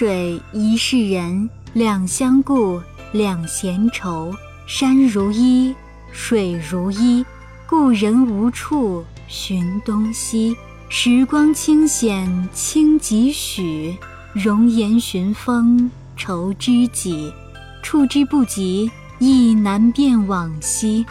[0.00, 2.80] 水一世人，两相顾，
[3.12, 4.34] 两闲愁。
[4.66, 5.74] 山如衣，
[6.10, 7.22] 水如衣，
[7.66, 10.56] 故人无处寻东西。
[10.88, 13.94] 时光清浅清几许，
[14.32, 17.30] 容颜寻风愁知己。
[17.82, 21.04] 触之不及，亦难辨往昔。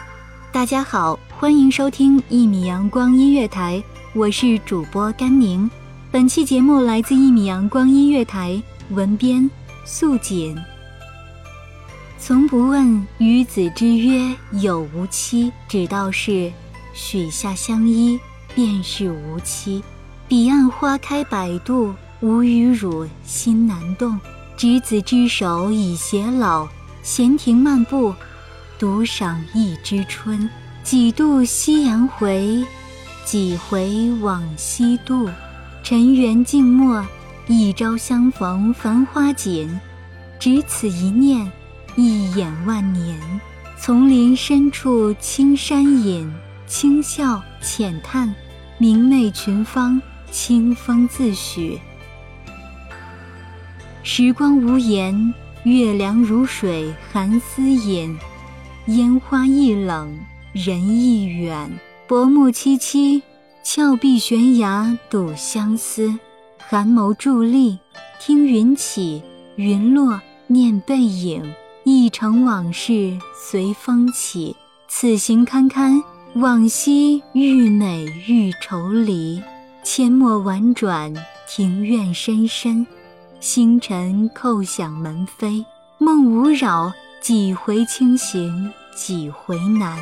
[0.50, 3.80] 大家好，欢迎收听一米阳光音乐台，
[4.16, 5.70] 我是主播甘宁。
[6.10, 9.48] 本期节目来自一米阳光音乐台，文编
[9.84, 10.56] 素锦。
[12.18, 16.52] 从不问与子之约有无期，只道是
[16.92, 18.18] 许下相依，
[18.54, 19.82] 便是无期。
[20.28, 24.20] 彼岸花开百度，吾与汝心难动。
[24.56, 26.68] 执子之手，已偕老。
[27.02, 28.14] 闲庭漫步，
[28.78, 30.48] 独赏一枝春。
[30.82, 32.62] 几度夕阳回，
[33.24, 35.30] 几回往昔度。
[35.82, 37.04] 尘缘静默，
[37.52, 39.68] 一朝相逢繁花锦。
[40.38, 41.50] 只此一念，
[41.96, 43.18] 一眼万年。
[43.76, 46.32] 丛林深处青山隐，
[46.68, 48.32] 轻笑浅叹，
[48.78, 50.00] 明媚群芳，
[50.30, 51.80] 清风自许。
[54.04, 55.34] 时光无言，
[55.64, 58.16] 月凉如水寒思隐。
[58.86, 60.16] 烟花易冷，
[60.52, 61.68] 人亦远。
[62.06, 63.20] 薄暮凄凄。
[63.64, 66.16] 峭壁悬崖睹相思，
[66.70, 67.80] 寒眸伫立，
[68.20, 69.20] 听云起
[69.56, 71.42] 云落，念背影。
[71.82, 74.54] 一城往事随风起，
[74.86, 76.00] 此行堪堪，
[76.34, 79.42] 往昔愈美愈愁离。
[79.82, 81.12] 阡陌婉转，
[81.48, 82.86] 庭院深深，
[83.40, 85.64] 星辰叩响门扉。
[85.98, 89.98] 梦无扰，几回清醒，几回难。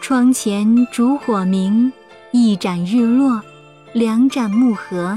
[0.00, 1.92] 窗前烛火明。
[2.32, 3.40] 一盏日落，
[3.92, 5.16] 两盏暮合，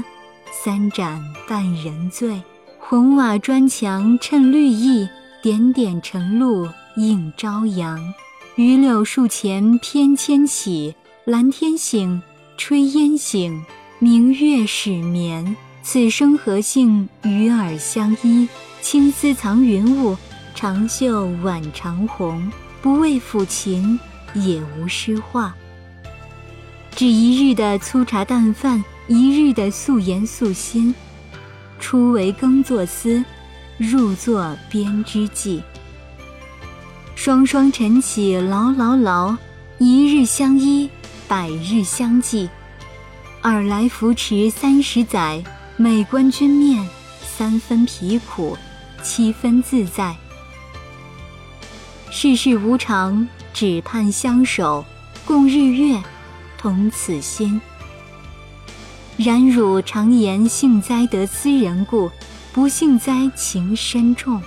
[0.52, 2.40] 三盏半人醉。
[2.78, 5.08] 红瓦砖墙衬绿意，
[5.42, 7.98] 点点晨露映朝阳。
[8.56, 12.22] 榆柳树前翩跹起，蓝天醒，
[12.58, 13.64] 炊烟醒，
[13.98, 15.56] 明月始眠。
[15.82, 18.46] 此生何幸与尔相依？
[18.82, 20.16] 青丝藏云雾，
[20.54, 22.52] 长袖挽长虹。
[22.82, 23.98] 不为抚琴，
[24.34, 25.54] 也无诗画。
[26.94, 30.94] 只一日的粗茶淡饭，一日的素颜素心。
[31.78, 33.24] 初为耕作丝，
[33.76, 35.62] 入作编织记。
[37.16, 39.36] 双双晨起劳劳劳，
[39.78, 40.88] 一日相依，
[41.26, 42.48] 百日相济。
[43.42, 45.42] 尔来扶持三十载，
[45.76, 46.88] 每观君面，
[47.20, 48.56] 三分疲苦，
[49.02, 50.14] 七分自在。
[52.10, 54.84] 世事无常，只盼相守，
[55.24, 56.00] 共日月。
[56.56, 57.60] 同此心。
[59.22, 62.10] 然汝常言幸哉得斯人故，
[62.52, 64.42] 不幸哉情深重。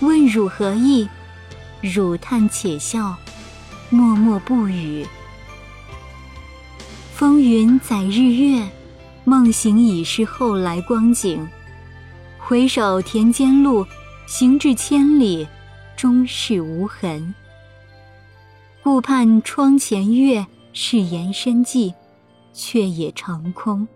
[0.00, 1.08] 问汝何意？
[1.80, 3.14] 汝叹且笑，
[3.90, 5.06] 默默不语。
[7.14, 8.68] 风云载日月，
[9.22, 11.48] 梦醒已是后来光景。
[12.38, 13.86] 回首田间路，
[14.26, 15.46] 行至千里，
[15.96, 17.32] 终是无痕。
[18.82, 21.94] 顾盼窗前月，是言深寄，
[22.52, 23.86] 却也成空。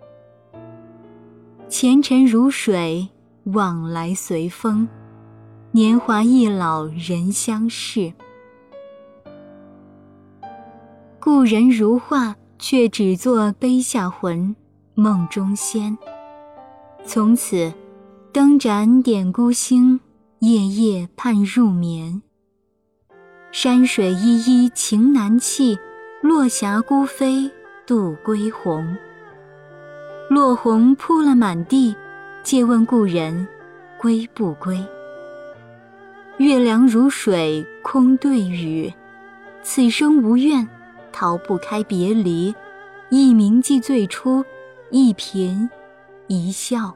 [1.69, 3.09] 前尘如水，
[3.45, 4.89] 往来随风。
[5.73, 8.13] 年华易老，人相识。
[11.21, 14.55] 故人如画，却只作碑下魂，
[14.95, 15.99] 梦中仙。
[17.05, 17.75] 从此，
[18.33, 20.01] 灯盏点孤星，
[20.39, 22.23] 夜夜盼入眠。
[23.53, 25.79] 山水依依情难弃，
[26.23, 27.51] 落霞孤飞
[27.87, 28.97] 渡归鸿。
[30.29, 31.95] 落红铺了满地，
[32.43, 33.47] 借问故人
[33.97, 34.85] 归不归？
[36.39, 38.93] 月凉如水空对雨，
[39.63, 40.67] 此生无怨。
[41.13, 42.55] 逃不开别离，
[43.09, 44.45] 一铭记最初，
[44.91, 45.67] 一颦
[46.27, 46.95] 一笑。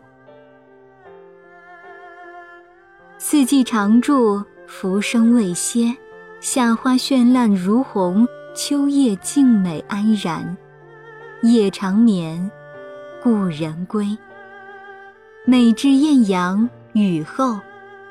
[3.17, 5.97] 四季常驻，浮生未歇。
[6.41, 10.55] 夏花绚烂如红，秋叶静美安然。
[11.43, 12.51] 夜长眠，
[13.23, 14.07] 故人归。
[15.47, 17.59] 每至艳阳，雨后，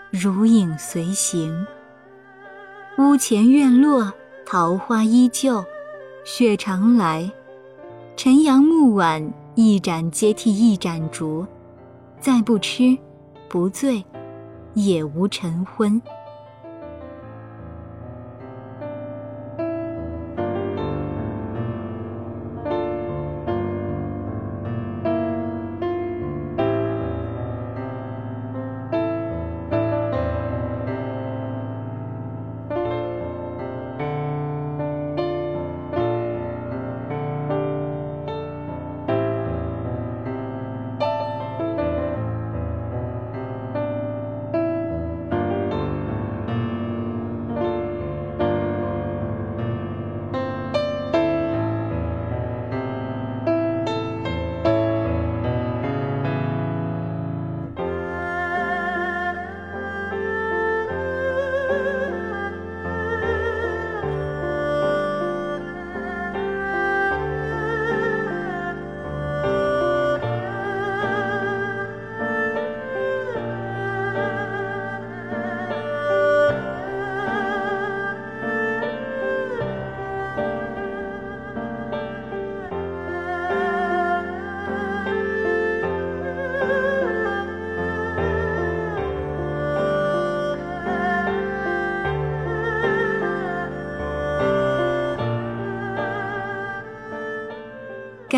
[0.09, 1.67] 如影随形。
[2.97, 4.11] 屋前院落，
[4.47, 5.63] 桃花依旧。
[6.25, 7.31] 雪常来，
[8.17, 11.45] 晨阳暮晚，一盏接替一盏烛。
[12.19, 12.97] 再不吃，
[13.47, 14.03] 不醉，
[14.73, 16.01] 也无晨昏。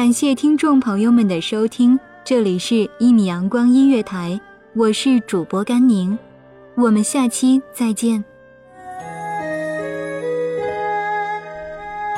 [0.02, 4.32] 感谢听众朋友们的收听，这里是《一米阳光音乐台》，
[4.74, 6.18] 我是主播甘宁，
[6.74, 8.26] 我们下期再见。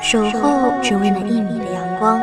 [0.01, 2.21] 守候只为那一米的阳光，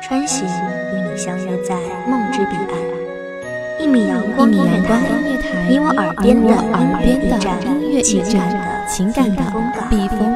[0.00, 1.76] 穿行与你相约在
[2.08, 3.78] 梦之彼岸。
[3.78, 4.98] 一米阳光音乐台，
[5.68, 9.42] 你我耳边的耳边的音乐情感的，情感的
[9.90, 10.35] 避风港。